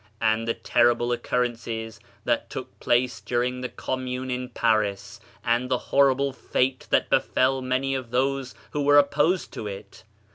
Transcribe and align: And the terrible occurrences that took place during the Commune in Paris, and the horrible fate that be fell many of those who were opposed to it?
And 0.19 0.47
the 0.47 0.55
terrible 0.55 1.11
occurrences 1.11 1.99
that 2.25 2.49
took 2.49 2.79
place 2.79 3.19
during 3.21 3.61
the 3.61 3.69
Commune 3.69 4.31
in 4.31 4.49
Paris, 4.49 5.19
and 5.43 5.69
the 5.69 5.77
horrible 5.93 6.33
fate 6.33 6.87
that 6.89 7.11
be 7.11 7.19
fell 7.19 7.61
many 7.61 7.93
of 7.93 8.09
those 8.09 8.55
who 8.71 8.81
were 8.81 8.97
opposed 8.97 9.53
to 9.53 9.67
it? 9.67 10.03